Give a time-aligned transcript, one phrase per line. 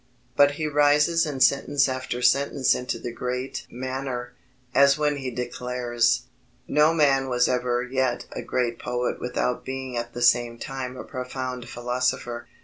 [0.35, 4.33] But he rises in sentence after sentence into the great manner,
[4.73, 6.23] as when he declares:
[6.67, 11.03] No man was ever yet a great poet without being at the same time a
[11.03, 12.47] profound philosopher.